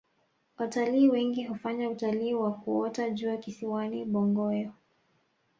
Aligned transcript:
watalii 0.57 1.09
wengi 1.09 1.43
hufanya 1.43 1.89
utalii 1.89 2.33
wa 2.33 2.51
kuota 2.53 3.09
jua 3.09 3.37
kisiwani 3.37 4.05
bongoyo 4.05 4.71